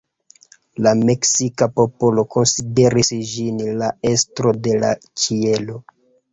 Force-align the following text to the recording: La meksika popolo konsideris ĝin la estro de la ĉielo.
La 0.87 0.93
meksika 1.09 1.67
popolo 1.81 2.25
konsideris 2.37 3.13
ĝin 3.35 3.63
la 3.85 3.93
estro 4.15 4.57
de 4.65 4.77
la 4.83 4.93
ĉielo. 5.25 5.81